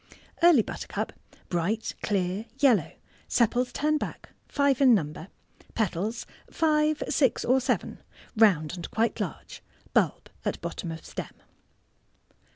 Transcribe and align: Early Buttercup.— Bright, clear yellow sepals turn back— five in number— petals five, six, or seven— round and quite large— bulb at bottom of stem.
Early 0.41 0.63
Buttercup.— 0.63 1.13
Bright, 1.49 1.93
clear 2.01 2.47
yellow 2.57 2.93
sepals 3.27 3.71
turn 3.71 3.99
back— 3.99 4.29
five 4.47 4.81
in 4.81 4.95
number— 4.95 5.27
petals 5.75 6.25
five, 6.49 7.03
six, 7.07 7.45
or 7.45 7.61
seven— 7.61 8.01
round 8.35 8.73
and 8.75 8.89
quite 8.89 9.19
large— 9.19 9.61
bulb 9.93 10.31
at 10.43 10.59
bottom 10.59 10.91
of 10.91 11.05
stem. 11.05 11.35